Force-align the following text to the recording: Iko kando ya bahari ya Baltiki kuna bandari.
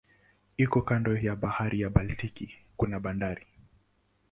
Iko 0.63 0.79
kando 0.81 1.17
ya 1.17 1.35
bahari 1.35 1.79
ya 1.81 1.89
Baltiki 1.89 2.47
kuna 2.77 2.99
bandari. 2.99 3.45